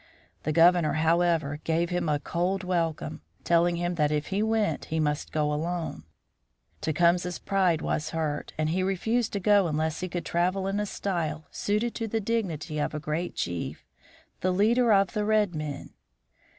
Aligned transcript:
The 0.41 0.51
Governor, 0.51 0.93
however, 0.93 1.59
gave 1.63 1.91
him 1.91 2.09
a 2.09 2.17
cold 2.19 2.63
welcome, 2.63 3.21
telling 3.43 3.75
him 3.75 3.93
that 4.01 4.11
if 4.11 4.29
he 4.29 4.41
went 4.41 4.85
he 4.85 4.99
must 4.99 5.31
go 5.31 5.53
alone. 5.53 6.05
Tecumseh's 6.81 7.37
pride 7.37 7.83
was 7.83 8.09
hurt 8.09 8.51
and 8.57 8.69
he 8.69 8.81
refused 8.81 9.31
to 9.33 9.39
go 9.39 9.67
unless 9.67 9.99
he 9.99 10.09
could 10.09 10.25
travel 10.25 10.65
in 10.65 10.79
a 10.79 10.87
style 10.87 11.45
suited 11.51 11.93
to 11.93 12.07
the 12.07 12.19
dignity 12.19 12.79
of 12.79 12.95
a 12.95 12.99
great 12.99 13.35
chief, 13.35 13.85
the 14.39 14.49
leader 14.49 14.91
of 14.91 15.13
the 15.13 15.23
red 15.23 15.53
men. 15.53 15.91